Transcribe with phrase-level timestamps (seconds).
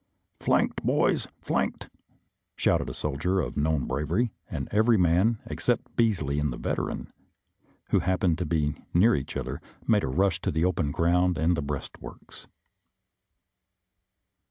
[0.43, 1.87] "Flanked, boys, flanked!"
[2.55, 7.13] shouted a soldier of known bravery, and every man, except Beasley and the Veteran,
[7.91, 11.55] who happened to be near each other, made a rush to the open ground and
[11.55, 12.47] the breastworks.